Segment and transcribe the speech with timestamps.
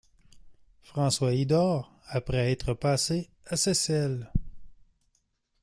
[0.81, 4.31] François y dort après être passé à Seyssel.